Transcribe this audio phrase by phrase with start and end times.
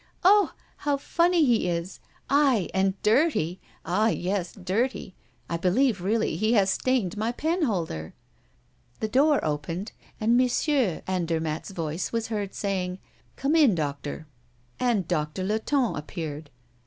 [0.23, 0.53] Oh!
[0.77, 4.51] how funny he is, aye, and dirty ah, yes!
[4.51, 5.13] dirty
[5.47, 8.15] I believe really he has stained my penholder."
[8.99, 11.01] The door opened, and M.
[11.07, 12.97] Andermatt's voice was heard saying,
[13.35, 14.25] "Come in, doctor."
[14.79, 16.49] And Doctor Latonne appeared.